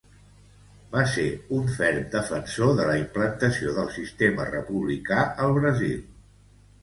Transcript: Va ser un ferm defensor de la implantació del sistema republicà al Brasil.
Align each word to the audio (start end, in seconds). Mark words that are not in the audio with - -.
Va 0.93 1.01
ser 1.15 1.25
un 1.57 1.67
ferm 1.73 2.07
defensor 2.15 2.71
de 2.79 2.87
la 2.91 2.95
implantació 3.01 3.75
del 3.77 3.93
sistema 3.99 4.49
republicà 4.49 5.19
al 5.47 5.55
Brasil. 5.61 6.01